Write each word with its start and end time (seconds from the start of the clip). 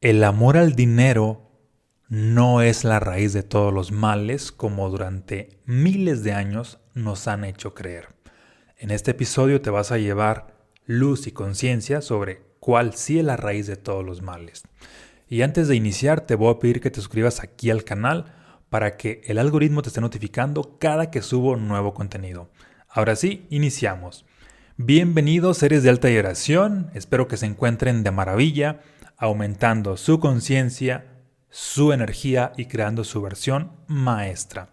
El 0.00 0.24
amor 0.24 0.56
al 0.56 0.76
dinero 0.76 1.42
no 2.08 2.62
es 2.62 2.84
la 2.84 3.00
raíz 3.00 3.34
de 3.34 3.42
todos 3.42 3.70
los 3.70 3.92
males 3.92 4.50
como 4.50 4.88
durante 4.88 5.60
miles 5.66 6.24
de 6.24 6.32
años 6.32 6.78
nos 6.94 7.28
han 7.28 7.44
hecho 7.44 7.74
creer. 7.74 8.08
En 8.78 8.92
este 8.92 9.10
episodio 9.10 9.60
te 9.60 9.68
vas 9.68 9.92
a 9.92 9.98
llevar 9.98 10.56
luz 10.86 11.26
y 11.26 11.32
conciencia 11.32 12.00
sobre 12.00 12.40
cuál 12.60 12.94
sí 12.94 13.18
es 13.18 13.26
la 13.26 13.36
raíz 13.36 13.66
de 13.66 13.76
todos 13.76 14.02
los 14.02 14.22
males. 14.22 14.62
Y 15.28 15.42
antes 15.42 15.68
de 15.68 15.76
iniciar 15.76 16.22
te 16.22 16.34
voy 16.34 16.54
a 16.54 16.58
pedir 16.58 16.80
que 16.80 16.90
te 16.90 17.02
suscribas 17.02 17.42
aquí 17.42 17.68
al 17.68 17.84
canal 17.84 18.32
para 18.70 18.96
que 18.96 19.20
el 19.26 19.36
algoritmo 19.36 19.82
te 19.82 19.88
esté 19.90 20.00
notificando 20.00 20.78
cada 20.78 21.10
que 21.10 21.20
subo 21.20 21.56
nuevo 21.56 21.92
contenido. 21.92 22.48
Ahora 22.88 23.16
sí, 23.16 23.46
iniciamos. 23.50 24.24
Bienvenidos 24.78 25.58
seres 25.58 25.82
de 25.82 25.90
alta 25.90 26.08
vibración, 26.08 26.90
espero 26.94 27.28
que 27.28 27.36
se 27.36 27.44
encuentren 27.44 28.02
de 28.02 28.10
maravilla 28.10 28.80
aumentando 29.20 29.98
su 29.98 30.18
conciencia, 30.18 31.04
su 31.50 31.92
energía 31.92 32.52
y 32.56 32.64
creando 32.64 33.04
su 33.04 33.20
versión 33.20 33.72
maestra. 33.86 34.70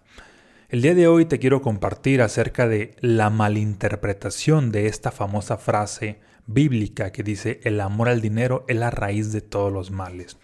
El 0.70 0.82
día 0.82 0.96
de 0.96 1.08
hoy 1.08 1.26
te 1.26 1.38
quiero 1.38 1.62
compartir 1.62 2.22
acerca 2.22 2.66
de 2.66 2.96
la 3.02 3.30
malinterpretación 3.30 4.72
de 4.72 4.88
esta 4.88 5.12
famosa 5.12 5.58
frase 5.58 6.22
bíblica 6.46 7.12
que 7.12 7.24
dice 7.24 7.60
el 7.64 7.82
amor 7.82 8.08
al 8.08 8.22
dinero 8.22 8.64
es 8.70 8.78
la 8.78 8.90
raíz 8.90 9.34
de 9.34 9.42
todos 9.42 9.72
los 9.72 9.92
males. 9.92 10.38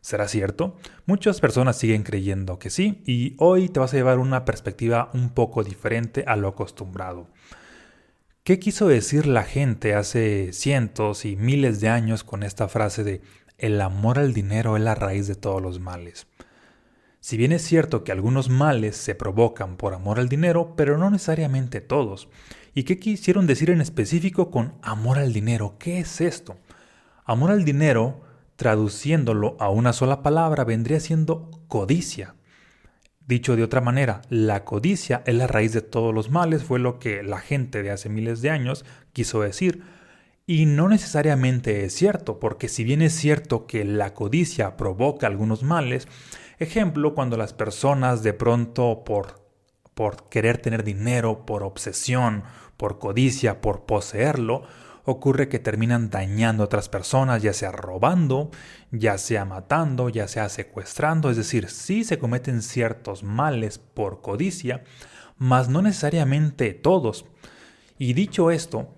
¿Será 0.00 0.28
cierto? 0.28 0.76
Muchas 1.06 1.40
personas 1.40 1.76
siguen 1.76 2.04
creyendo 2.04 2.60
que 2.60 2.70
sí 2.70 3.02
y 3.06 3.34
hoy 3.38 3.68
te 3.68 3.80
vas 3.80 3.92
a 3.92 3.96
llevar 3.96 4.20
una 4.20 4.44
perspectiva 4.44 5.10
un 5.14 5.30
poco 5.30 5.64
diferente 5.64 6.22
a 6.28 6.36
lo 6.36 6.46
acostumbrado. 6.46 7.28
¿Qué 8.48 8.58
quiso 8.58 8.88
decir 8.88 9.26
la 9.26 9.42
gente 9.42 9.94
hace 9.94 10.54
cientos 10.54 11.26
y 11.26 11.36
miles 11.36 11.82
de 11.82 11.90
años 11.90 12.24
con 12.24 12.42
esta 12.42 12.66
frase 12.66 13.04
de 13.04 13.20
el 13.58 13.80
amor 13.80 14.18
al 14.18 14.32
dinero 14.32 14.76
es 14.76 14.82
la 14.82 14.94
raíz 14.94 15.26
de 15.26 15.34
todos 15.34 15.60
los 15.60 15.80
males. 15.80 16.26
Si 17.20 17.36
bien 17.36 17.52
es 17.52 17.62
cierto 17.62 18.04
que 18.04 18.12
algunos 18.12 18.48
males 18.48 18.96
se 18.96 19.16
provocan 19.16 19.76
por 19.76 19.92
amor 19.92 20.20
al 20.20 20.28
dinero, 20.28 20.74
pero 20.76 20.96
no 20.96 21.10
necesariamente 21.10 21.80
todos. 21.80 22.28
¿Y 22.74 22.84
qué 22.84 22.98
quisieron 22.98 23.48
decir 23.48 23.70
en 23.70 23.80
específico 23.80 24.50
con 24.52 24.74
amor 24.82 25.18
al 25.18 25.32
dinero? 25.32 25.76
¿Qué 25.78 25.98
es 25.98 26.20
esto? 26.20 26.56
Amor 27.24 27.50
al 27.50 27.64
dinero, 27.64 28.22
traduciéndolo 28.54 29.56
a 29.58 29.68
una 29.68 29.92
sola 29.92 30.22
palabra, 30.22 30.64
vendría 30.64 31.00
siendo 31.00 31.50
codicia. 31.66 32.36
Dicho 33.26 33.56
de 33.56 33.64
otra 33.64 33.80
manera, 33.80 34.22
la 34.30 34.64
codicia 34.64 35.22
es 35.26 35.34
la 35.34 35.48
raíz 35.48 35.72
de 35.72 35.82
todos 35.82 36.14
los 36.14 36.30
males, 36.30 36.62
fue 36.62 36.78
lo 36.78 36.98
que 36.98 37.22
la 37.22 37.40
gente 37.40 37.82
de 37.82 37.90
hace 37.90 38.08
miles 38.08 38.40
de 38.40 38.50
años 38.50 38.84
quiso 39.12 39.42
decir. 39.42 39.82
Y 40.50 40.64
no 40.64 40.88
necesariamente 40.88 41.84
es 41.84 41.92
cierto, 41.92 42.40
porque 42.40 42.70
si 42.70 42.82
bien 42.82 43.02
es 43.02 43.12
cierto 43.12 43.66
que 43.66 43.84
la 43.84 44.14
codicia 44.14 44.78
provoca 44.78 45.26
algunos 45.26 45.62
males, 45.62 46.08
ejemplo, 46.58 47.14
cuando 47.14 47.36
las 47.36 47.52
personas 47.52 48.22
de 48.22 48.32
pronto 48.32 49.04
por, 49.04 49.44
por 49.92 50.30
querer 50.30 50.56
tener 50.56 50.84
dinero, 50.84 51.44
por 51.44 51.62
obsesión, 51.62 52.44
por 52.78 52.98
codicia, 52.98 53.60
por 53.60 53.84
poseerlo, 53.84 54.62
ocurre 55.04 55.50
que 55.50 55.58
terminan 55.58 56.08
dañando 56.08 56.62
a 56.62 56.66
otras 56.66 56.88
personas, 56.88 57.42
ya 57.42 57.52
sea 57.52 57.70
robando, 57.70 58.50
ya 58.90 59.18
sea 59.18 59.44
matando, 59.44 60.08
ya 60.08 60.28
sea 60.28 60.48
secuestrando, 60.48 61.30
es 61.30 61.36
decir, 61.36 61.68
sí 61.68 62.04
se 62.04 62.18
cometen 62.18 62.62
ciertos 62.62 63.22
males 63.22 63.76
por 63.76 64.22
codicia, 64.22 64.82
mas 65.36 65.68
no 65.68 65.82
necesariamente 65.82 66.72
todos. 66.72 67.26
Y 67.98 68.14
dicho 68.14 68.50
esto, 68.50 68.94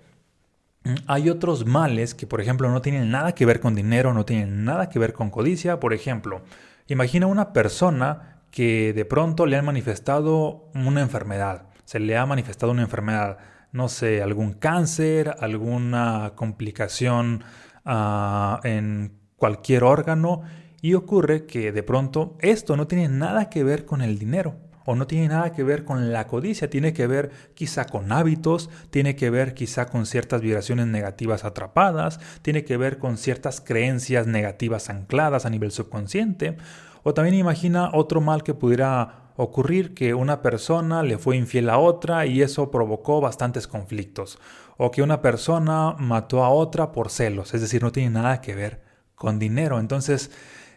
hay 1.06 1.28
otros 1.28 1.66
males 1.66 2.14
que, 2.14 2.26
por 2.26 2.40
ejemplo, 2.40 2.70
no 2.70 2.80
tienen 2.80 3.10
nada 3.10 3.34
que 3.34 3.44
ver 3.44 3.60
con 3.60 3.74
dinero, 3.74 4.14
no 4.14 4.24
tienen 4.24 4.64
nada 4.64 4.88
que 4.88 4.98
ver 4.98 5.12
con 5.12 5.30
codicia. 5.30 5.78
Por 5.78 5.92
ejemplo, 5.92 6.42
imagina 6.88 7.26
una 7.26 7.52
persona 7.52 8.40
que 8.50 8.92
de 8.92 9.04
pronto 9.04 9.46
le 9.46 9.56
han 9.56 9.64
manifestado 9.64 10.70
una 10.74 11.02
enfermedad. 11.02 11.66
Se 11.84 12.00
le 12.00 12.16
ha 12.16 12.24
manifestado 12.24 12.72
una 12.72 12.82
enfermedad, 12.82 13.38
no 13.72 13.88
sé, 13.88 14.22
algún 14.22 14.54
cáncer, 14.54 15.34
alguna 15.40 16.32
complicación 16.34 17.44
ah, 17.84 18.60
en 18.64 19.12
cualquier 19.36 19.84
órgano. 19.84 20.42
Y 20.80 20.94
ocurre 20.94 21.44
que 21.44 21.72
de 21.72 21.82
pronto 21.82 22.38
esto 22.40 22.74
no 22.76 22.86
tiene 22.86 23.08
nada 23.08 23.50
que 23.50 23.64
ver 23.64 23.84
con 23.84 24.00
el 24.00 24.18
dinero 24.18 24.69
o 24.84 24.94
no 24.94 25.06
tiene 25.06 25.28
nada 25.28 25.52
que 25.52 25.62
ver 25.62 25.84
con 25.84 26.12
la 26.12 26.26
codicia, 26.26 26.70
tiene 26.70 26.92
que 26.92 27.06
ver 27.06 27.30
quizá 27.54 27.84
con 27.86 28.12
hábitos, 28.12 28.70
tiene 28.90 29.16
que 29.16 29.30
ver 29.30 29.54
quizá 29.54 29.86
con 29.86 30.06
ciertas 30.06 30.40
vibraciones 30.40 30.86
negativas 30.86 31.44
atrapadas, 31.44 32.20
tiene 32.42 32.64
que 32.64 32.76
ver 32.76 32.98
con 32.98 33.16
ciertas 33.16 33.60
creencias 33.60 34.26
negativas 34.26 34.90
ancladas 34.90 35.46
a 35.46 35.50
nivel 35.50 35.70
subconsciente, 35.70 36.56
o 37.02 37.14
también 37.14 37.34
imagina 37.34 37.90
otro 37.92 38.20
mal 38.20 38.42
que 38.42 38.54
pudiera 38.54 39.32
ocurrir 39.36 39.94
que 39.94 40.12
una 40.12 40.42
persona 40.42 41.02
le 41.02 41.16
fue 41.16 41.36
infiel 41.36 41.70
a 41.70 41.78
otra 41.78 42.26
y 42.26 42.42
eso 42.42 42.70
provocó 42.70 43.20
bastantes 43.20 43.66
conflictos, 43.66 44.38
o 44.76 44.90
que 44.90 45.02
una 45.02 45.22
persona 45.22 45.94
mató 45.98 46.44
a 46.44 46.50
otra 46.50 46.92
por 46.92 47.10
celos, 47.10 47.54
es 47.54 47.60
decir, 47.60 47.82
no 47.82 47.92
tiene 47.92 48.10
nada 48.10 48.40
que 48.40 48.54
ver 48.54 48.82
con 49.14 49.38
dinero. 49.38 49.78
Entonces, 49.78 50.30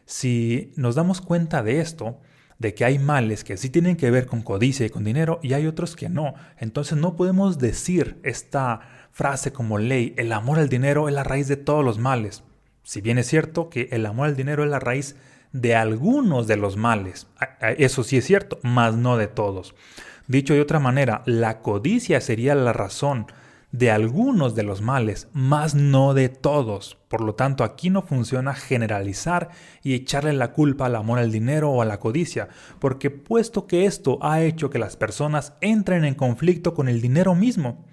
si 0.05 0.73
nos 0.75 0.95
damos 0.95 1.21
cuenta 1.21 1.63
de 1.63 1.79
esto, 1.79 2.19
de 2.59 2.73
que 2.73 2.85
hay 2.85 2.99
males 2.99 3.43
que 3.43 3.57
sí 3.57 3.69
tienen 3.69 3.95
que 3.95 4.11
ver 4.11 4.25
con 4.25 4.41
codicia 4.41 4.85
y 4.85 4.89
con 4.89 5.03
dinero 5.03 5.39
y 5.41 5.53
hay 5.53 5.67
otros 5.67 5.95
que 5.95 6.09
no. 6.09 6.35
Entonces 6.57 6.97
no 6.97 7.15
podemos 7.15 7.59
decir 7.59 8.19
esta 8.23 8.81
frase 9.11 9.53
como 9.53 9.77
ley, 9.77 10.13
el 10.17 10.31
amor 10.31 10.59
al 10.59 10.69
dinero 10.69 11.07
es 11.07 11.13
la 11.13 11.23
raíz 11.23 11.47
de 11.47 11.57
todos 11.57 11.83
los 11.83 11.99
males. 11.99 12.43
Si 12.83 13.01
bien 13.01 13.17
es 13.17 13.27
cierto 13.27 13.69
que 13.69 13.89
el 13.91 14.05
amor 14.05 14.27
al 14.27 14.35
dinero 14.35 14.63
es 14.63 14.69
la 14.69 14.79
raíz 14.79 15.15
de 15.51 15.75
algunos 15.75 16.47
de 16.47 16.57
los 16.57 16.77
males, 16.77 17.27
eso 17.77 18.03
sí 18.03 18.17
es 18.17 18.25
cierto, 18.25 18.59
mas 18.63 18.95
no 18.95 19.17
de 19.17 19.27
todos. 19.27 19.75
Dicho 20.27 20.53
de 20.53 20.61
otra 20.61 20.79
manera, 20.79 21.21
la 21.25 21.59
codicia 21.59 22.21
sería 22.21 22.55
la 22.55 22.73
razón 22.73 23.27
de 23.73 23.89
algunos 23.89 24.53
de 24.53 24.61
los 24.61 24.81
males, 24.81 25.27
mas 25.33 25.73
no 25.73 26.13
de 26.13 26.29
todos. 26.29 26.95
Por 27.07 27.21
lo 27.21 27.33
tanto, 27.33 27.63
aquí 27.63 27.89
no 27.89 28.03
funciona 28.03 28.53
generalizar 28.53 29.49
y 29.81 29.95
echarle 29.95 30.31
la 30.31 30.53
culpa 30.53 30.85
al 30.85 30.95
amor 30.95 31.17
al 31.17 31.31
dinero 31.31 31.71
o 31.71 31.81
a 31.81 31.85
la 31.85 31.99
codicia, 31.99 32.49
porque 32.79 33.09
puesto 33.09 33.65
que 33.65 33.85
esto 33.85 34.19
ha 34.21 34.41
hecho 34.41 34.69
que 34.69 34.77
las 34.77 34.95
personas 34.95 35.53
entren 35.59 36.05
en 36.05 36.13
conflicto 36.13 36.75
con 36.75 36.87
el 36.87 37.01
dinero 37.01 37.33
mismo, 37.33 37.83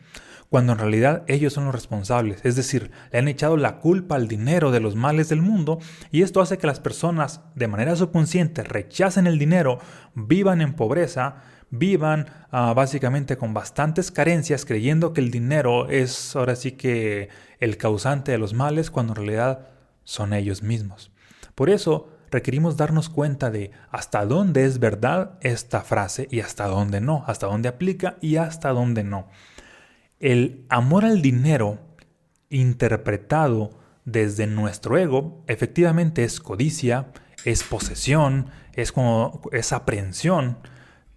cuando 0.51 0.73
en 0.73 0.79
realidad 0.79 1.23
ellos 1.29 1.55
son 1.55 1.65
los 1.65 1.75
responsables, 1.75 2.45
es 2.45 2.57
decir, 2.57 2.91
le 3.11 3.19
han 3.19 3.29
echado 3.29 3.57
la 3.57 3.79
culpa 3.79 4.17
al 4.17 4.29
dinero 4.29 4.73
de 4.73 4.81
los 4.81 4.97
males 4.97 5.31
del 5.31 5.41
mundo 5.41 5.79
y 6.11 6.23
esto 6.23 6.43
hace 6.43 6.59
que 6.59 6.67
las 6.67 6.81
personas 6.81 7.41
de 7.55 7.69
manera 7.69 7.97
subconsciente 7.97 8.65
rechacen 8.65 9.27
el 9.27 9.39
dinero, 9.39 9.79
vivan 10.15 10.61
en 10.61 10.75
pobreza, 10.75 11.37
vivan 11.71 12.27
ah, 12.51 12.73
básicamente 12.75 13.37
con 13.37 13.55
bastantes 13.55 14.11
carencias 14.11 14.65
creyendo 14.65 15.13
que 15.13 15.21
el 15.21 15.31
dinero 15.31 15.89
es 15.89 16.35
ahora 16.35 16.57
sí 16.57 16.73
que 16.73 17.29
el 17.61 17.77
causante 17.77 18.33
de 18.33 18.39
los 18.39 18.55
males 18.55 18.91
cuando 18.91 19.13
en 19.13 19.17
realidad 19.17 19.69
son 20.05 20.33
ellos 20.33 20.63
mismos. 20.63 21.13
Por 21.55 21.71
eso 21.71 22.09
requerimos 22.31 22.77
darnos 22.77 23.09
cuenta 23.09 23.51
de 23.51 23.71
hasta 23.91 24.25
dónde 24.25 24.65
es 24.65 24.79
verdad 24.79 25.39
esta 25.41 25.83
frase 25.83 26.27
y 26.31 26.41
hasta 26.41 26.67
dónde 26.67 27.01
no, 27.01 27.25
hasta 27.27 27.47
dónde 27.47 27.69
aplica 27.69 28.17
y 28.21 28.37
hasta 28.37 28.71
dónde 28.71 29.05
no. 29.05 29.29
El 30.19 30.67
amor 30.69 31.05
al 31.05 31.23
dinero 31.23 31.79
interpretado 32.51 33.71
desde 34.05 34.47
nuestro 34.47 34.99
ego 34.99 35.45
efectivamente 35.47 36.25
es 36.25 36.41
codicia, 36.41 37.09
es 37.45 37.63
posesión, 37.63 38.51
es 38.75 38.93
como 38.93 39.41
es 39.53 39.73
aprehensión, 39.73 40.59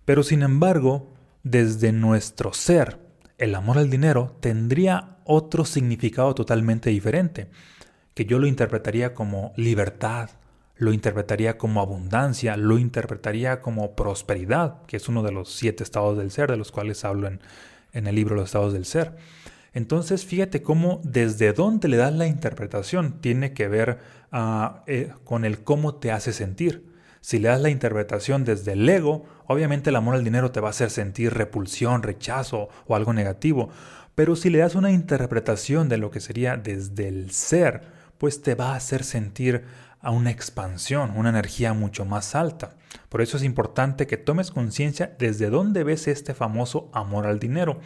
pero 0.06 0.24
sin 0.24 0.44
embargo, 0.44 1.14
desde 1.44 1.92
nuestro 1.92 2.54
ser, 2.54 3.00
el 3.38 3.56
amor 3.56 3.78
al 3.78 3.90
dinero 3.90 4.38
tendría 4.40 5.18
otro 5.26 5.66
significado 5.66 6.36
totalmente 6.36 6.90
diferente, 6.90 7.50
que 8.14 8.26
yo 8.26 8.40
lo 8.40 8.48
interpretaría 8.48 9.14
como 9.14 9.54
libertad, 9.56 10.30
lo 10.76 10.92
interpretaría 10.92 11.58
como 11.58 11.82
abundancia, 11.82 12.58
lo 12.58 12.78
interpretaría 12.78 13.62
como 13.62 13.96
prosperidad, 13.96 14.82
que 14.88 14.98
es 14.98 15.08
uno 15.08 15.24
de 15.24 15.32
los 15.32 15.54
siete 15.54 15.84
estados 15.84 16.18
del 16.18 16.32
ser, 16.32 16.52
de 16.52 16.58
los 16.58 16.72
cuales 16.72 17.06
hablo 17.06 17.28
en, 17.28 17.40
el 17.94 18.16
libro 18.16 18.36
Los 18.36 18.46
estados 18.46 18.74
del 18.74 18.86
ser. 18.86 19.16
Entonces, 19.74 20.26
fíjate 20.26 20.62
cómo 20.62 21.02
desde 21.04 21.54
dónde 21.54 21.88
le 21.88 21.98
das 21.98 22.14
la 22.14 22.28
interpretación 22.28 23.22
tiene 23.22 23.54
que 23.54 23.68
ver 23.68 24.00
ah, 24.32 24.84
eh, 24.88 25.12
con 25.24 25.46
el 25.46 25.64
cómo 25.64 25.96
te 25.96 26.12
hace 26.12 26.34
sentir. 26.34 26.93
Si 27.24 27.40
le 27.40 27.48
das 27.48 27.62
la 27.62 27.70
interpretación 27.70 28.44
desde 28.44 28.74
el 28.74 28.90
ego, 28.90 29.24
obviamente 29.48 29.92
el 29.92 29.96
amor 29.96 30.16
al 30.16 30.26
dinero 30.26 30.52
te 30.52 30.60
va 30.60 30.68
a 30.68 30.72
hacer 30.72 30.90
sentir 30.90 31.34
repulsión, 31.34 32.04
rechazo 32.04 32.68
o 32.86 32.98
algo 32.98 33.14
negativo. 33.14 33.70
Pero 34.14 34.36
si 34.36 34.50
le 34.50 34.58
das 34.58 34.76
una 34.76 34.92
interpretación 34.92 35.88
de 35.88 35.96
lo 35.96 36.12
que 36.12 36.20
sería 36.20 36.58
desde 36.58 37.08
el 37.08 37.32
ser, 37.32 37.84
pues 38.18 38.42
te 38.42 38.56
va 38.56 38.74
a 38.74 38.76
hacer 38.76 39.06
sentir 39.06 39.64
a 40.02 40.12
una 40.12 40.32
expansión, 40.32 41.14
una 41.16 41.30
energía 41.30 41.74
mucho 41.74 42.04
más 42.04 42.36
alta. 42.36 42.76
Por 43.08 43.22
eso 43.22 43.38
es 43.38 43.44
importante 43.44 44.06
que 44.06 44.18
tomes 44.18 44.52
conciencia 44.52 45.16
desde 45.18 45.50
dónde 45.50 45.86
ves 45.86 46.10
este 46.10 46.34
famoso 46.34 46.92
amor 46.94 47.26
al 47.26 47.40
dinero. 47.40 47.80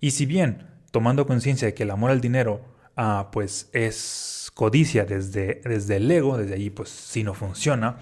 Y 0.00 0.10
si 0.10 0.26
bien, 0.26 0.66
tomando 0.90 1.28
conciencia 1.28 1.66
de 1.66 1.74
que 1.74 1.84
el 1.84 1.92
amor 1.92 2.10
al 2.10 2.20
dinero 2.20 2.64
ah, 2.96 3.28
pues 3.30 3.70
es 3.72 4.50
codicia 4.52 5.04
desde, 5.04 5.62
desde 5.64 5.96
el 5.96 6.10
ego, 6.10 6.36
desde 6.36 6.54
allí 6.54 6.70
pues 6.70 6.88
si 6.90 7.22
no 7.22 7.32
funciona. 7.32 7.98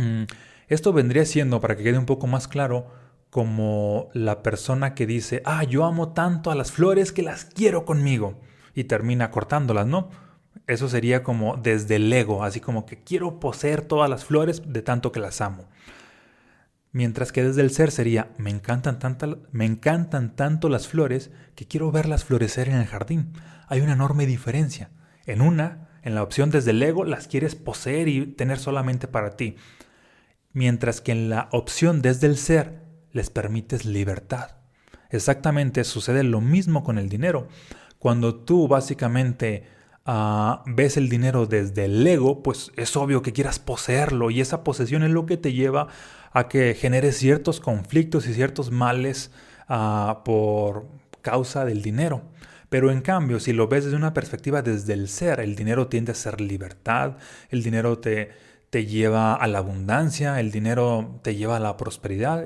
Mm, 0.00 0.24
esto 0.68 0.92
vendría 0.92 1.24
siendo, 1.24 1.60
para 1.60 1.76
que 1.76 1.82
quede 1.82 1.98
un 1.98 2.06
poco 2.06 2.26
más 2.26 2.48
claro, 2.48 2.86
como 3.28 4.08
la 4.12 4.42
persona 4.42 4.94
que 4.94 5.06
dice, 5.06 5.42
ah, 5.44 5.62
yo 5.64 5.84
amo 5.84 6.12
tanto 6.12 6.50
a 6.50 6.54
las 6.54 6.72
flores 6.72 7.12
que 7.12 7.22
las 7.22 7.44
quiero 7.44 7.84
conmigo 7.84 8.40
y 8.74 8.84
termina 8.84 9.30
cortándolas, 9.30 9.86
¿no? 9.86 10.10
Eso 10.66 10.88
sería 10.88 11.22
como 11.22 11.56
desde 11.56 11.96
el 11.96 12.12
ego, 12.12 12.44
así 12.44 12.60
como 12.60 12.86
que 12.86 13.02
quiero 13.02 13.38
poseer 13.38 13.82
todas 13.82 14.10
las 14.10 14.24
flores 14.24 14.62
de 14.66 14.82
tanto 14.82 15.12
que 15.12 15.20
las 15.20 15.40
amo. 15.40 15.68
Mientras 16.92 17.30
que 17.30 17.44
desde 17.44 17.60
el 17.60 17.70
ser 17.70 17.92
sería, 17.92 18.32
me 18.36 18.50
encantan, 18.50 18.98
me 19.52 19.64
encantan 19.64 20.34
tanto 20.34 20.68
las 20.68 20.88
flores 20.88 21.30
que 21.54 21.66
quiero 21.66 21.92
verlas 21.92 22.24
florecer 22.24 22.68
en 22.68 22.76
el 22.76 22.86
jardín. 22.86 23.32
Hay 23.68 23.80
una 23.80 23.92
enorme 23.92 24.26
diferencia. 24.26 24.90
En 25.24 25.40
una, 25.40 25.88
en 26.02 26.16
la 26.16 26.24
opción 26.24 26.50
desde 26.50 26.72
el 26.72 26.82
ego, 26.82 27.04
las 27.04 27.28
quieres 27.28 27.54
poseer 27.54 28.08
y 28.08 28.26
tener 28.26 28.58
solamente 28.58 29.06
para 29.06 29.36
ti. 29.36 29.56
Mientras 30.52 31.00
que 31.00 31.12
en 31.12 31.30
la 31.30 31.48
opción 31.52 32.02
desde 32.02 32.26
el 32.26 32.36
ser, 32.36 32.82
les 33.12 33.30
permites 33.30 33.84
libertad. 33.84 34.56
Exactamente 35.10 35.84
sucede 35.84 36.22
lo 36.22 36.40
mismo 36.40 36.84
con 36.84 36.98
el 36.98 37.08
dinero. 37.08 37.48
Cuando 37.98 38.34
tú 38.34 38.68
básicamente 38.68 39.64
Ah, 40.06 40.62
ves 40.66 40.96
el 40.96 41.08
dinero 41.08 41.46
desde 41.46 41.84
el 41.84 42.06
ego, 42.06 42.42
pues 42.42 42.72
es 42.76 42.96
obvio 42.96 43.22
que 43.22 43.32
quieras 43.32 43.58
poseerlo 43.58 44.30
y 44.30 44.40
esa 44.40 44.64
posesión 44.64 45.02
es 45.02 45.10
lo 45.10 45.26
que 45.26 45.36
te 45.36 45.52
lleva 45.52 45.88
a 46.32 46.48
que 46.48 46.74
generes 46.74 47.18
ciertos 47.18 47.60
conflictos 47.60 48.26
y 48.26 48.34
ciertos 48.34 48.70
males 48.70 49.30
ah, 49.68 50.22
por 50.24 50.88
causa 51.22 51.64
del 51.64 51.82
dinero. 51.82 52.22
Pero 52.70 52.90
en 52.90 53.02
cambio, 53.02 53.40
si 53.40 53.52
lo 53.52 53.68
ves 53.68 53.84
desde 53.84 53.96
una 53.96 54.14
perspectiva 54.14 54.62
desde 54.62 54.94
el 54.94 55.08
ser, 55.08 55.40
el 55.40 55.54
dinero 55.54 55.88
tiende 55.88 56.12
a 56.12 56.14
ser 56.14 56.40
libertad, 56.40 57.16
el 57.50 57.62
dinero 57.62 57.98
te, 57.98 58.30
te 58.70 58.86
lleva 58.86 59.34
a 59.34 59.46
la 59.48 59.58
abundancia, 59.58 60.40
el 60.40 60.52
dinero 60.52 61.20
te 61.22 61.34
lleva 61.34 61.56
a 61.56 61.60
la 61.60 61.76
prosperidad 61.76 62.44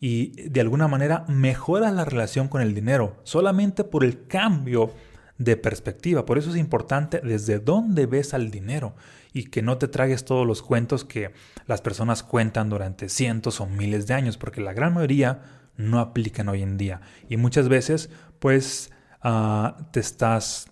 y, 0.00 0.48
de 0.48 0.60
alguna 0.60 0.88
manera 0.88 1.24
mejora 1.28 1.92
la 1.92 2.04
relación 2.04 2.48
con 2.48 2.60
el 2.60 2.74
dinero 2.74 3.20
solamente 3.22 3.84
por 3.84 4.04
el 4.04 4.26
cambio 4.26 4.92
de 5.38 5.56
perspectiva. 5.56 6.26
Por 6.26 6.38
eso 6.38 6.50
es 6.50 6.56
importante 6.56 7.20
desde 7.22 7.60
dónde 7.60 8.06
ves 8.06 8.34
al 8.34 8.50
dinero 8.50 8.96
y 9.32 9.44
que 9.44 9.62
no 9.62 9.78
te 9.78 9.86
tragues 9.86 10.24
todos 10.24 10.44
los 10.44 10.60
cuentos 10.60 11.04
que 11.04 11.32
las 11.66 11.80
personas 11.80 12.24
cuentan 12.24 12.68
durante 12.68 13.08
cientos 13.08 13.60
o 13.60 13.66
miles 13.66 14.08
de 14.08 14.14
años, 14.14 14.36
porque 14.36 14.60
la 14.60 14.72
gran 14.72 14.92
mayoría 14.92 15.42
no 15.76 16.00
aplican 16.00 16.48
hoy 16.48 16.62
en 16.62 16.76
día. 16.76 17.00
Y 17.28 17.36
muchas 17.36 17.68
veces, 17.68 18.10
pues, 18.40 18.90
ah, 19.22 19.88
te 19.92 20.00
estás, 20.00 20.71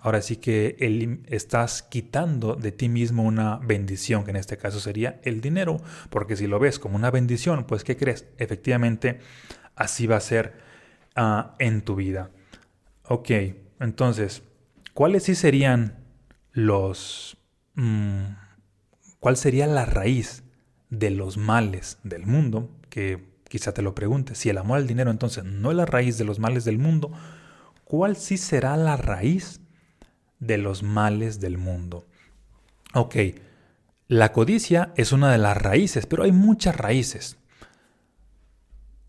ahora 0.00 0.22
sí 0.22 0.36
que 0.36 1.22
estás 1.26 1.82
quitando 1.82 2.54
de 2.54 2.72
ti 2.72 2.88
mismo 2.88 3.22
una 3.22 3.56
bendición, 3.56 4.24
que 4.24 4.30
en 4.30 4.36
este 4.36 4.56
caso 4.56 4.80
sería 4.80 5.20
el 5.22 5.42
dinero, 5.42 5.78
porque 6.08 6.36
si 6.36 6.46
lo 6.46 6.58
ves 6.58 6.78
como 6.78 6.96
una 6.96 7.10
bendición, 7.10 7.64
pues, 7.64 7.84
¿qué 7.84 7.96
crees? 7.96 8.26
Efectivamente, 8.38 9.18
así 9.76 10.06
va 10.06 10.16
a 10.16 10.20
ser 10.20 10.54
ah, 11.14 11.54
en 11.58 11.82
tu 11.82 11.94
vida. 11.94 12.30
Ok, 13.04 13.30
entonces, 13.80 14.42
¿cuáles 14.94 15.24
sí 15.24 15.34
serían 15.34 15.98
los... 16.52 17.36
Mm, 17.74 18.34
¿Cuál 19.20 19.36
sería 19.36 19.66
la 19.66 19.84
raíz 19.84 20.44
de 20.90 21.10
los 21.10 21.36
males 21.36 21.98
del 22.02 22.24
mundo? 22.24 22.70
Que 22.88 23.24
quizá 23.48 23.72
te 23.74 23.82
lo 23.82 23.94
preguntes. 23.94 24.38
Si 24.38 24.48
el 24.48 24.58
amor 24.58 24.78
al 24.78 24.86
dinero 24.86 25.10
entonces 25.10 25.44
no 25.44 25.70
es 25.70 25.76
la 25.76 25.86
raíz 25.86 26.18
de 26.18 26.24
los 26.24 26.38
males 26.38 26.64
del 26.64 26.78
mundo, 26.78 27.12
¿cuál 27.88 28.16
sí 28.16 28.36
será 28.36 28.76
la 28.76 28.96
raíz 28.96 29.60
de 30.38 30.58
los 30.58 30.82
males 30.82 31.40
del 31.40 31.58
mundo? 31.58 32.06
Ok, 32.94 33.16
la 34.06 34.32
codicia 34.32 34.92
es 34.96 35.12
una 35.12 35.32
de 35.32 35.38
las 35.38 35.56
raíces, 35.56 36.06
pero 36.06 36.22
hay 36.22 36.32
muchas 36.32 36.76
raíces. 36.76 37.38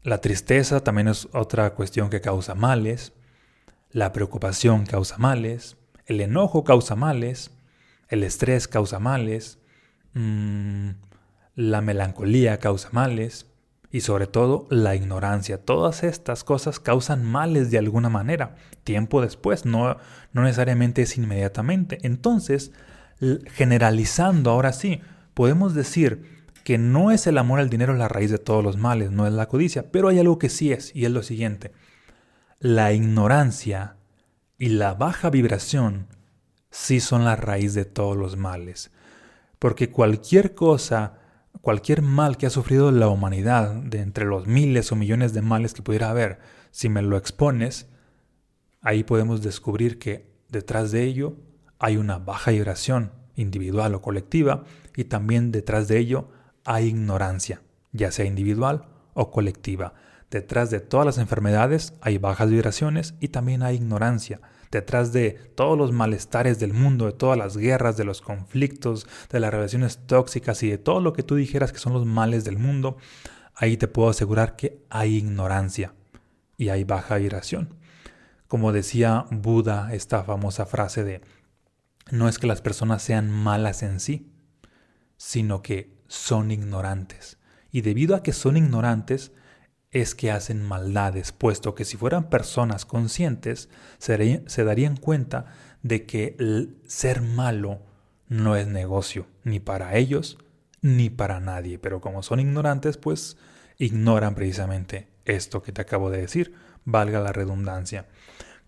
La 0.02 0.22
tristeza 0.22 0.82
también 0.82 1.10
es 1.10 1.28
otra 1.34 1.74
cuestión 1.76 2.10
que 2.10 2.22
causa 2.22 2.56
males. 2.56 3.14
La 3.92 4.14
preocupación 4.14 4.86
causa 4.86 5.18
males, 5.18 5.78
el 6.06 6.22
enojo 6.22 6.64
causa 6.64 6.96
males, 6.96 7.52
el 8.08 8.24
estrés 8.24 8.68
causa 8.68 9.00
males, 9.00 9.60
mm, 10.14 10.92
la 11.56 11.82
melancolía 11.82 12.60
causa 12.60 12.90
males 12.92 13.49
y 13.92 14.02
sobre 14.02 14.28
todo 14.28 14.68
la 14.70 14.96
ignorancia. 14.96 15.64
Todas 15.64 16.04
estas 16.04 16.44
cosas 16.44 16.80
causan 16.80 17.24
males 17.24 17.72
de 17.72 17.78
alguna 17.78 18.10
manera, 18.10 18.56
tiempo 18.84 19.22
después, 19.22 19.66
no, 19.66 19.98
no 20.34 20.44
necesariamente 20.44 21.02
es 21.02 21.18
inmediatamente. 21.18 22.00
Entonces, 22.04 22.72
generalizando 23.54 24.52
ahora 24.52 24.74
sí, 24.74 25.02
podemos 25.34 25.74
decir 25.74 26.46
que 26.64 26.78
no 26.78 27.12
es 27.12 27.26
el 27.28 27.38
amor 27.38 27.60
al 27.60 27.70
dinero 27.70 27.94
la 27.96 28.08
raíz 28.08 28.32
de 28.32 28.38
todos 28.38 28.64
los 28.64 28.78
males, 28.78 29.12
no 29.12 29.26
es 29.26 29.34
la 29.34 29.48
codicia, 29.48 29.92
pero 29.92 30.10
hay 30.10 30.20
algo 30.20 30.38
que 30.38 30.50
sí 30.50 30.72
es, 30.72 30.96
y 30.96 31.06
es 31.06 31.12
lo 31.12 31.24
siguiente 31.24 31.72
la 32.60 32.92
ignorancia 32.92 33.96
y 34.58 34.70
la 34.70 34.94
baja 34.94 35.30
vibración 35.30 36.08
sí 36.72 37.00
son 37.00 37.24
la 37.24 37.38
raíz 37.38 37.74
de 37.74 37.86
todos 37.86 38.18
los 38.18 38.36
males. 38.36 38.92
Porque 39.60 39.90
cualquier 39.90 40.54
cosa, 40.56 41.19
cualquier 41.62 42.02
mal 42.02 42.38
que 42.38 42.46
ha 42.46 42.50
sufrido 42.50 42.92
la 42.92 43.08
humanidad, 43.08 43.74
de 43.74 44.02
entre 44.02 44.26
los 44.26 44.48
miles 44.48 44.92
o 44.92 44.96
millones 44.96 45.34
de 45.34 45.42
males 45.42 45.74
que 45.74 45.82
pudiera 45.82 46.10
haber, 46.10 46.40
si 46.72 46.90
me 46.90 47.02
lo 47.02 47.18
expones, 47.18 47.88
ahí 48.82 49.04
podemos 49.04 49.42
descubrir 49.42 50.00
que 50.00 50.30
detrás 50.50 50.92
de 50.92 51.04
ello 51.04 51.36
hay 51.80 51.98
una 51.98 52.18
baja 52.18 52.52
vibración 52.52 53.12
individual 53.36 53.96
o 53.96 54.02
colectiva 54.02 54.64
y 54.96 55.06
también 55.06 55.52
detrás 55.52 55.88
de 55.88 55.98
ello 55.98 56.30
hay 56.66 56.88
ignorancia, 56.88 57.62
ya 57.92 58.12
sea 58.12 58.26
individual 58.26 58.86
o 59.14 59.32
colectiva. 59.32 59.94
Detrás 60.30 60.70
de 60.70 60.80
todas 60.80 61.06
las 61.06 61.18
enfermedades 61.18 61.94
hay 62.02 62.18
bajas 62.18 62.50
vibraciones 62.50 63.16
y 63.20 63.30
también 63.30 63.64
hay 63.64 63.78
ignorancia. 63.78 64.42
Detrás 64.72 65.14
de 65.14 65.32
todos 65.56 65.78
los 65.78 65.92
malestares 65.92 66.60
del 66.60 66.74
mundo, 66.74 67.06
de 67.06 67.14
todas 67.14 67.38
las 67.38 67.58
guerras, 67.58 67.98
de 67.98 68.06
los 68.06 68.22
conflictos, 68.22 69.08
de 69.30 69.40
las 69.40 69.52
relaciones 69.52 70.00
tóxicas 70.06 70.62
y 70.64 70.70
de 70.70 70.78
todo 70.78 71.02
lo 71.02 71.14
que 71.14 71.24
tú 71.24 71.36
dijeras 71.36 71.72
que 71.72 71.80
son 71.80 71.94
los 71.94 72.06
males 72.06 72.44
del 72.44 72.60
mundo, 72.60 72.98
ahí 73.56 73.78
te 73.78 73.88
puedo 73.88 74.10
asegurar 74.10 74.56
que 74.56 74.84
hay 74.90 75.16
ignorancia 75.16 75.94
y 76.58 76.70
hay 76.70 76.84
baja 76.84 77.18
vibración. 77.18 77.76
Como 78.48 78.72
decía 78.72 79.26
Buda, 79.32 79.94
esta 79.94 80.24
famosa 80.24 80.66
frase 80.66 81.04
de, 81.04 81.22
no 82.12 82.28
es 82.28 82.40
que 82.40 82.48
las 82.48 82.62
personas 82.62 83.02
sean 83.02 83.30
malas 83.30 83.84
en 83.84 84.00
sí, 84.00 84.32
sino 85.18 85.62
que 85.62 85.98
son 86.08 86.52
ignorantes. 86.52 87.38
Y 87.72 87.82
debido 87.82 88.16
a 88.16 88.24
que 88.24 88.34
son 88.34 88.58
ignorantes, 88.58 89.32
es 89.92 90.14
que 90.14 90.32
hacen 90.32 90.62
maldades, 90.64 91.32
puesto 91.32 91.74
que 91.74 91.86
si 91.86 91.98
fueran 91.98 92.30
personas 92.30 92.86
conscientes, 92.86 93.70
se, 93.98 94.64
darían 94.64 94.98
cuenta 94.98 95.48
de 95.82 96.06
que 96.06 96.38
ser 96.86 97.22
malo 97.22 97.82
no 98.28 98.56
es 98.56 98.68
negocio, 98.68 99.26
ni 99.44 99.60
para 99.60 99.96
ellos, 99.96 100.38
ni 100.82 101.10
para 101.10 101.40
nadie. 101.40 101.80
Pero 101.80 102.02
como 102.02 102.22
son 102.22 102.40
ignorantes, 102.40 102.98
pues 102.98 103.38
ignoran 103.78 104.36
precisamente 104.36 105.08
esto 105.26 105.64
que 105.64 105.72
te 105.72 105.82
acabo 105.82 106.12
de 106.12 106.22
decir, 106.22 106.54
valga 106.86 107.20
la 107.20 107.34
redundancia. 107.34 108.08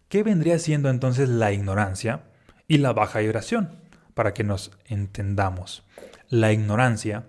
¿Qué 0.10 0.24
vendría 0.24 0.58
siendo 0.58 0.90
entonces 0.90 1.30
la 1.30 1.52
ignorancia 1.52 2.24
y 2.68 2.80
la 2.80 2.94
baja 2.94 3.20
vibración? 3.20 3.80
Para 4.16 4.34
que 4.34 4.44
nos 4.44 4.72
entendamos. 4.86 5.86
La 6.30 6.52
ignorancia 6.52 7.28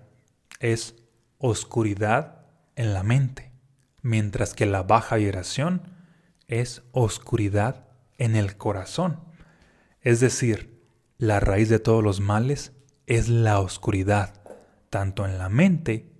es 0.59 0.95
oscuridad 1.37 2.45
en 2.75 2.93
la 2.93 3.03
mente 3.03 3.52
mientras 4.03 4.53
que 4.53 4.67
la 4.67 4.83
baja 4.83 5.15
vibración 5.15 5.81
es 6.47 6.83
oscuridad 6.91 7.87
en 8.19 8.35
el 8.35 8.57
corazón. 8.57 9.19
Es 10.01 10.19
decir, 10.19 10.83
la 11.17 11.39
raíz 11.39 11.69
de 11.69 11.79
todos 11.79 12.03
los 12.03 12.19
males 12.19 12.73
es 13.07 13.29
la 13.29 13.59
oscuridad, 13.59 14.41
tanto 14.89 15.25
en 15.25 15.37
la 15.37 15.49
mente 15.49 16.11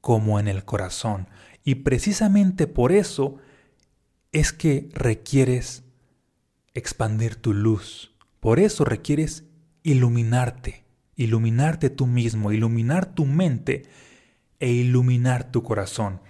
como 0.00 0.38
en 0.38 0.46
el 0.46 0.64
corazón. 0.64 1.28
Y 1.64 1.76
precisamente 1.76 2.66
por 2.66 2.92
eso 2.92 3.38
es 4.30 4.52
que 4.52 4.90
requieres 4.92 5.82
expandir 6.74 7.36
tu 7.36 7.54
luz. 7.54 8.14
Por 8.40 8.60
eso 8.60 8.84
requieres 8.84 9.44
iluminarte, 9.82 10.84
iluminarte 11.16 11.90
tú 11.90 12.06
mismo, 12.06 12.52
iluminar 12.52 13.06
tu 13.14 13.24
mente 13.24 13.84
e 14.60 14.70
iluminar 14.70 15.50
tu 15.50 15.62
corazón. 15.62 16.20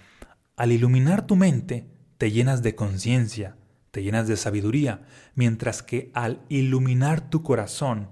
Al 0.57 0.73
iluminar 0.73 1.27
tu 1.27 1.37
mente, 1.37 1.87
te 2.19 2.31
llenas 2.31 2.63
de 2.63 2.75
conciencia, 2.75 3.57
te 3.91 4.03
llenas 4.03 4.27
de 4.27 4.37
sabiduría, 4.37 5.07
mientras 5.35 5.83
que 5.83 6.11
al 6.15 6.41
iluminar 6.49 7.29
tu 7.29 7.43
corazón, 7.43 8.09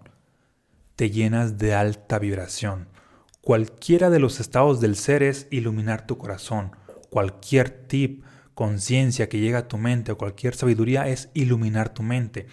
te 0.96 1.10
llenas 1.10 1.58
de 1.58 1.74
alta 1.74 2.18
vibración. 2.18 2.88
Cualquiera 3.40 4.10
de 4.10 4.20
los 4.20 4.40
estados 4.40 4.80
del 4.80 4.96
ser 4.96 5.22
es 5.22 5.48
iluminar 5.50 6.06
tu 6.06 6.16
corazón. 6.16 6.72
Cualquier 7.10 7.70
tip, 7.70 8.24
conciencia 8.54 9.28
que 9.28 9.38
llega 9.38 9.58
a 9.58 9.68
tu 9.68 9.76
mente 9.76 10.12
o 10.12 10.18
cualquier 10.18 10.54
sabiduría 10.54 11.08
es 11.08 11.28
iluminar 11.34 11.92
tu 11.92 12.02
mente. 12.02 12.46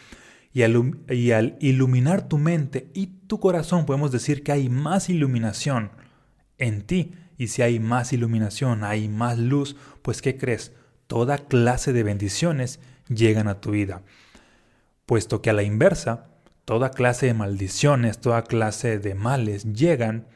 Y 0.54 0.64
al, 0.64 1.58
iluminar 1.62 2.28
tu 2.28 2.38
mente 2.38 2.90
y 2.94 3.08
tu 3.08 3.40
corazón 3.40 3.86
podemos 3.86 4.12
decir 4.12 4.44
que 4.44 4.52
hay 4.52 4.68
más 4.68 5.10
iluminación 5.10 5.92
en 6.58 6.82
ti. 6.82 7.14
Y 7.42 7.48
si 7.48 7.64
hay 7.64 7.80
más 7.80 8.14
iluminación, 8.14 8.84
hay 8.84 9.08
más 9.08 9.40
luz, 9.40 9.76
pues 10.04 10.22
¿qué 10.22 10.38
crees? 10.38 10.74
Toda 11.08 11.40
clase 11.40 11.92
de 11.92 12.04
bendiciones 12.04 12.80
llegan 13.08 13.48
a 13.48 13.60
tu 13.60 13.72
vida. 13.72 14.04
Puesto 15.08 15.42
que 15.42 15.50
a 15.50 15.54
la 15.54 15.64
inversa, 15.64 16.28
toda 16.66 16.92
clase 16.92 17.26
de 17.26 17.34
maldiciones, 17.34 18.22
toda 18.22 18.44
clase 18.44 19.00
de 19.00 19.16
males 19.16 19.74
llegan 19.74 20.28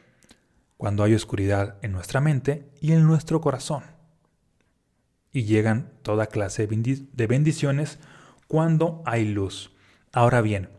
cuando 0.78 1.04
hay 1.04 1.14
oscuridad 1.14 1.76
en 1.80 1.92
nuestra 1.92 2.20
mente 2.20 2.72
y 2.80 2.90
en 2.90 3.06
nuestro 3.06 3.40
corazón. 3.40 3.84
Y 5.30 5.44
llegan 5.44 5.92
toda 6.02 6.26
clase 6.26 6.66
de 6.66 7.26
bendiciones 7.28 8.00
cuando 8.48 9.04
hay 9.06 9.26
luz. 9.26 9.76
Ahora 10.12 10.40
bien, 10.40 10.70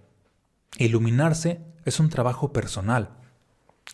iluminarse 0.77 1.61
es 1.85 2.01
un 2.01 2.09
trabajo 2.09 2.51
personal. 2.51 3.11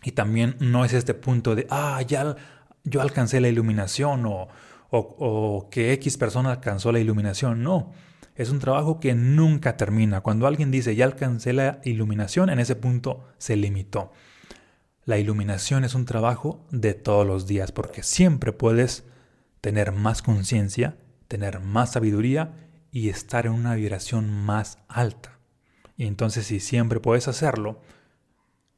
Y 0.01 0.11
también 0.11 0.55
no 0.59 0.85
es 0.85 0.93
este 0.93 1.13
punto 1.13 1.55
de, 1.55 1.67
ah, 1.69 2.01
ya 2.01 2.35
yo 2.83 3.01
alcancé 3.01 3.39
la 3.39 3.47
iluminación 3.47 4.25
o, 4.25 4.47
o, 4.89 5.69
que 5.71 5.93
X 5.93 6.17
persona 6.17 6.51
alcanzó 6.51 6.91
la 6.91 6.99
iluminación. 6.99 7.63
No, 7.63 7.91
es 8.35 8.49
un 8.49 8.59
trabajo 8.59 8.99
que 8.99 9.13
nunca 9.15 9.77
termina. 9.77 10.21
Cuando 10.21 10.47
alguien 10.47 10.71
dice, 10.71 10.95
ya 10.95 11.05
alcancé 11.05 11.53
la 11.53 11.79
iluminación, 11.83 12.49
en 12.49 12.59
ese 12.59 12.75
punto 12.75 13.25
se 13.37 13.55
limitó. 13.55 14.11
La 15.05 15.17
iluminación 15.17 15.83
es 15.83 15.95
un 15.95 16.05
trabajo 16.05 16.65
de 16.71 16.93
todos 16.93 17.27
los 17.27 17.45
días 17.47 17.71
porque 17.71 18.03
siempre 18.03 18.53
puedes 18.53 19.03
tener 19.59 19.91
más 19.91 20.21
conciencia, 20.21 20.97
tener 21.27 21.59
más 21.59 21.93
sabiduría 21.93 22.53
y 22.91 23.09
estar 23.09 23.45
en 23.45 23.53
una 23.53 23.75
vibración 23.75 24.29
más 24.29 24.77
alta. 24.87 25.39
Y 25.97 26.05
entonces 26.05 26.47
si 26.47 26.59
siempre 26.59 26.99
puedes 26.99 27.27
hacerlo, 27.27 27.81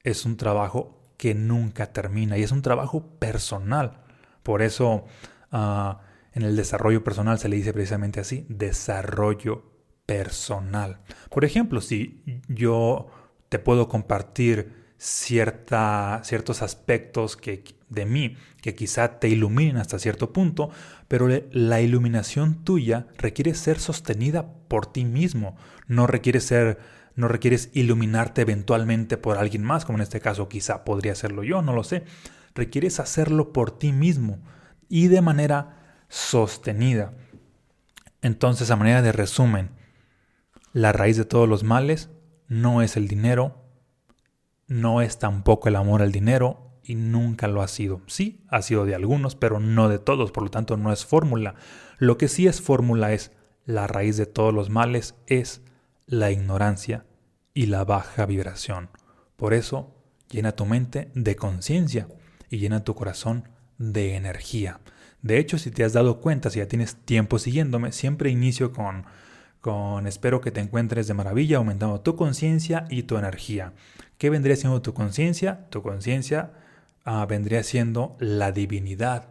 es 0.03 0.25
un 0.25 0.37
trabajo 0.37 1.04
que 1.17 1.33
nunca 1.33 1.93
termina 1.93 2.37
y 2.37 2.43
es 2.43 2.51
un 2.51 2.61
trabajo 2.61 3.07
personal. 3.19 4.01
Por 4.43 4.61
eso 4.61 5.05
ah, 5.51 6.01
en 6.33 6.43
el 6.43 6.55
desarrollo 6.55 7.03
personal 7.03 7.39
se 7.39 7.49
le 7.49 7.55
dice 7.55 7.73
precisamente 7.73 8.19
así, 8.19 8.45
desarrollo 8.49 9.71
personal. 10.05 10.99
Por 11.29 11.45
ejemplo, 11.45 11.81
si 11.81 12.21
yo 12.47 13.07
te 13.49 13.59
puedo 13.59 13.87
compartir 13.87 14.85
cierta, 14.97 16.21
ciertos 16.23 16.61
aspectos 16.61 17.37
que, 17.37 17.63
de 17.89 18.05
mí 18.05 18.37
que 18.61 18.75
quizá 18.75 19.19
te 19.19 19.29
iluminen 19.29 19.77
hasta 19.77 19.99
cierto 19.99 20.33
punto, 20.33 20.69
pero 21.07 21.27
la 21.51 21.81
iluminación 21.81 22.63
tuya 22.63 23.07
requiere 23.17 23.53
ser 23.53 23.79
sostenida 23.79 24.51
por 24.67 24.87
ti 24.87 25.05
mismo, 25.05 25.55
no 25.87 26.07
requiere 26.07 26.39
ser 26.39 26.79
no 27.15 27.27
requieres 27.27 27.69
iluminarte 27.73 28.41
eventualmente 28.41 29.17
por 29.17 29.37
alguien 29.37 29.63
más, 29.63 29.85
como 29.85 29.97
en 29.97 30.03
este 30.03 30.19
caso 30.19 30.49
quizá 30.49 30.83
podría 30.83 31.13
hacerlo 31.13 31.43
yo, 31.43 31.61
no 31.61 31.73
lo 31.73 31.83
sé. 31.83 32.03
Requieres 32.53 32.99
hacerlo 32.99 33.53
por 33.53 33.77
ti 33.77 33.93
mismo 33.93 34.39
y 34.89 35.07
de 35.07 35.21
manera 35.21 36.03
sostenida. 36.09 37.13
Entonces, 38.21 38.71
a 38.71 38.75
manera 38.75 39.01
de 39.01 39.11
resumen, 39.11 39.69
la 40.73 40.91
raíz 40.91 41.15
de 41.17 41.25
todos 41.25 41.47
los 41.47 41.63
males 41.63 42.09
no 42.47 42.81
es 42.81 42.97
el 42.97 43.07
dinero, 43.07 43.63
no 44.67 45.01
es 45.01 45.19
tampoco 45.19 45.69
el 45.69 45.75
amor 45.75 46.01
al 46.01 46.11
dinero 46.11 46.79
y 46.83 46.95
nunca 46.95 47.47
lo 47.47 47.61
ha 47.61 47.67
sido. 47.67 48.01
Sí, 48.07 48.43
ha 48.49 48.61
sido 48.61 48.85
de 48.85 48.95
algunos, 48.95 49.35
pero 49.35 49.59
no 49.59 49.89
de 49.89 49.99
todos, 49.99 50.31
por 50.31 50.43
lo 50.43 50.51
tanto 50.51 50.75
no 50.75 50.91
es 50.91 51.05
fórmula. 51.05 51.55
Lo 51.97 52.17
que 52.17 52.27
sí 52.27 52.47
es 52.47 52.61
fórmula 52.61 53.13
es 53.13 53.31
la 53.65 53.87
raíz 53.87 54.17
de 54.17 54.25
todos 54.25 54.53
los 54.53 54.69
males 54.69 55.15
es 55.27 55.61
la 56.07 56.31
ignorancia 56.31 57.05
y 57.53 57.67
la 57.67 57.83
baja 57.83 58.25
vibración. 58.25 58.89
Por 59.35 59.53
eso, 59.53 59.95
llena 60.29 60.53
tu 60.53 60.65
mente 60.65 61.11
de 61.15 61.35
conciencia 61.35 62.07
y 62.49 62.57
llena 62.57 62.83
tu 62.83 62.95
corazón 62.95 63.49
de 63.77 64.15
energía. 64.15 64.79
De 65.21 65.39
hecho, 65.39 65.57
si 65.57 65.71
te 65.71 65.83
has 65.83 65.93
dado 65.93 66.21
cuenta, 66.21 66.49
si 66.49 66.59
ya 66.59 66.67
tienes 66.67 66.95
tiempo 66.95 67.39
siguiéndome, 67.39 67.91
siempre 67.91 68.29
inicio 68.29 68.71
con, 68.71 69.05
con 69.59 70.05
espero 70.05 70.41
que 70.41 70.51
te 70.51 70.61
encuentres 70.61 71.07
de 71.07 71.15
maravilla, 71.15 71.57
aumentando 71.57 72.01
tu 72.01 72.15
conciencia 72.15 72.85
y 72.89 73.03
tu 73.03 73.17
energía. 73.17 73.73
¿Qué 74.17 74.29
vendría 74.29 74.55
siendo 74.55 74.81
tu 74.81 74.93
conciencia? 74.93 75.67
Tu 75.69 75.81
conciencia 75.81 76.53
ah, 77.03 77.25
vendría 77.25 77.63
siendo 77.63 78.15
la 78.19 78.51
divinidad 78.51 79.27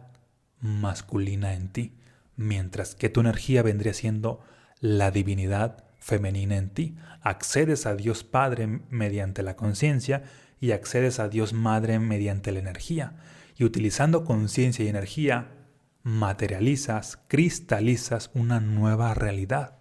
masculina 0.59 1.53
en 1.53 1.69
ti, 1.69 1.93
mientras 2.35 2.95
que 2.95 3.09
tu 3.09 3.21
energía 3.21 3.61
vendría 3.61 3.93
siendo 3.93 4.41
la 4.81 5.11
divinidad 5.11 5.84
femenina 6.05 6.55
en 6.57 6.69
ti. 6.69 6.95
Accedes 7.21 7.87
a 7.87 7.95
Dios 7.95 8.23
Padre 8.23 8.67
mediante 8.91 9.41
la 9.41 9.55
conciencia 9.55 10.21
y 10.61 10.71
accedes 10.71 11.19
a 11.19 11.29
Dios 11.29 11.53
Madre 11.53 11.97
mediante 11.97 12.51
la 12.51 12.59
energía. 12.59 13.15
Y 13.57 13.63
utilizando 13.63 14.23
conciencia 14.23 14.85
y 14.85 14.87
energía, 14.87 15.47
materializas, 16.03 17.17
cristalizas 17.27 18.29
una 18.35 18.59
nueva 18.59 19.15
realidad. 19.15 19.79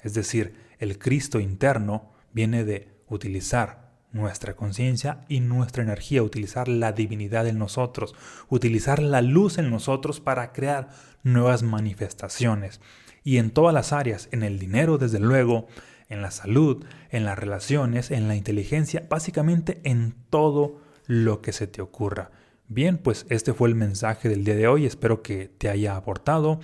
Es 0.00 0.14
decir, 0.14 0.56
el 0.80 0.98
Cristo 0.98 1.38
interno 1.38 2.10
viene 2.32 2.64
de 2.64 2.88
utilizar 3.06 3.92
nuestra 4.10 4.56
conciencia 4.56 5.24
y 5.28 5.38
nuestra 5.38 5.84
energía, 5.84 6.24
utilizar 6.24 6.66
la 6.66 6.90
divinidad 6.90 7.46
en 7.46 7.58
nosotros, 7.58 8.16
utilizar 8.48 9.00
la 9.00 9.22
luz 9.22 9.58
en 9.58 9.70
nosotros 9.70 10.18
para 10.18 10.52
crear 10.52 10.88
nuevas 11.22 11.62
manifestaciones 11.62 12.80
y 13.24 13.38
en 13.38 13.50
todas 13.50 13.74
las 13.74 13.92
áreas, 13.92 14.28
en 14.32 14.42
el 14.42 14.58
dinero 14.58 14.98
desde 14.98 15.20
luego, 15.20 15.66
en 16.08 16.22
la 16.22 16.30
salud, 16.30 16.84
en 17.10 17.24
las 17.24 17.38
relaciones, 17.38 18.10
en 18.10 18.28
la 18.28 18.36
inteligencia, 18.36 19.06
básicamente 19.08 19.80
en 19.84 20.14
todo 20.30 20.80
lo 21.06 21.40
que 21.40 21.52
se 21.52 21.66
te 21.66 21.82
ocurra. 21.82 22.30
Bien, 22.68 22.98
pues 22.98 23.26
este 23.28 23.52
fue 23.52 23.68
el 23.68 23.74
mensaje 23.74 24.28
del 24.28 24.44
día 24.44 24.56
de 24.56 24.68
hoy, 24.68 24.86
espero 24.86 25.22
que 25.22 25.48
te 25.58 25.68
haya 25.68 25.96
aportado. 25.96 26.60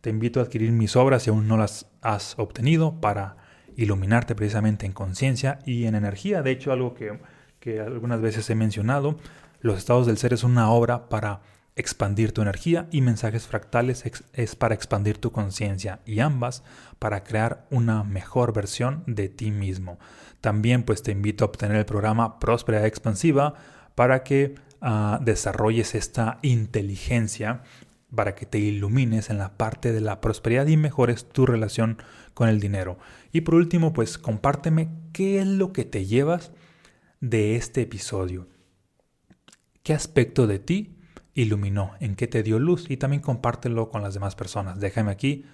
Te 0.00 0.10
invito 0.10 0.40
a 0.40 0.44
adquirir 0.44 0.72
mis 0.72 0.96
obras 0.96 1.22
si 1.22 1.30
aún 1.30 1.46
no 1.46 1.56
las 1.56 1.86
has 2.00 2.38
obtenido 2.38 3.00
para 3.00 3.36
iluminarte 3.76 4.34
precisamente 4.34 4.86
en 4.86 4.92
conciencia 4.92 5.60
y 5.64 5.86
en 5.86 5.94
energía. 5.94 6.42
De 6.42 6.50
hecho, 6.50 6.72
algo 6.72 6.94
que, 6.94 7.18
que 7.60 7.80
algunas 7.80 8.20
veces 8.20 8.48
he 8.50 8.54
mencionado, 8.54 9.18
los 9.60 9.78
estados 9.78 10.06
del 10.06 10.18
ser 10.18 10.32
es 10.32 10.42
una 10.42 10.70
obra 10.70 11.08
para 11.08 11.40
expandir 11.74 12.32
tu 12.32 12.42
energía 12.42 12.86
y 12.90 13.00
mensajes 13.00 13.46
fractales 13.46 14.04
es 14.32 14.56
para 14.56 14.74
expandir 14.74 15.18
tu 15.18 15.32
conciencia 15.32 16.00
y 16.04 16.20
ambas 16.20 16.62
para 16.98 17.24
crear 17.24 17.66
una 17.70 18.04
mejor 18.04 18.52
versión 18.52 19.04
de 19.06 19.28
ti 19.28 19.50
mismo. 19.50 19.98
También 20.40 20.82
pues 20.82 21.02
te 21.02 21.12
invito 21.12 21.44
a 21.44 21.48
obtener 21.48 21.76
el 21.76 21.86
programa 21.86 22.38
Próspera 22.38 22.86
Expansiva 22.86 23.54
para 23.94 24.22
que 24.22 24.54
ah, 24.80 25.18
desarrolles 25.22 25.94
esta 25.94 26.38
inteligencia 26.42 27.62
para 28.14 28.34
que 28.34 28.44
te 28.44 28.58
ilumines 28.58 29.30
en 29.30 29.38
la 29.38 29.56
parte 29.56 29.92
de 29.92 30.00
la 30.00 30.20
prosperidad 30.20 30.66
y 30.66 30.76
mejores 30.76 31.28
tu 31.28 31.46
relación 31.46 31.96
con 32.34 32.48
el 32.48 32.60
dinero. 32.60 32.98
Y 33.32 33.42
por 33.42 33.54
último, 33.54 33.94
pues 33.94 34.18
compárteme 34.18 34.90
qué 35.12 35.40
es 35.40 35.46
lo 35.46 35.72
que 35.72 35.86
te 35.86 36.04
llevas 36.04 36.52
de 37.20 37.56
este 37.56 37.82
episodio. 37.82 38.48
¿Qué 39.82 39.94
aspecto 39.94 40.46
de 40.46 40.58
ti 40.58 40.98
iluminó, 41.34 41.92
en 42.00 42.16
qué 42.16 42.26
te 42.26 42.42
dio 42.42 42.58
luz 42.58 42.90
y 42.90 42.96
también 42.96 43.22
compártelo 43.22 43.88
con 43.88 44.02
las 44.02 44.14
demás 44.14 44.34
personas. 44.34 44.80
Déjame 44.80 45.10
aquí 45.10 45.44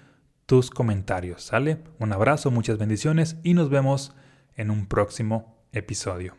tus 0.46 0.70
comentarios, 0.70 1.42
¿sale? 1.42 1.84
Un 1.98 2.12
abrazo, 2.12 2.50
muchas 2.50 2.78
bendiciones 2.78 3.36
y 3.42 3.54
nos 3.54 3.70
vemos 3.70 4.14
en 4.56 4.70
un 4.70 4.86
próximo 4.86 5.58
episodio. 5.72 6.34